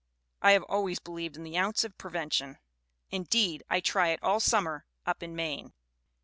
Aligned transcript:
I 0.41 0.53
have 0.53 0.63
always 0.63 0.97
believed 0.97 1.37
in 1.37 1.43
the 1.43 1.59
ounce 1.59 1.83
of 1.83 1.95
prevention. 1.95 2.57
Indeed, 3.11 3.61
I 3.69 3.81
try 3.81 4.07
it 4.07 4.23
all 4.23 4.39
summer 4.39 4.87
up 5.05 5.21
in 5.21 5.35
Maine. 5.35 5.73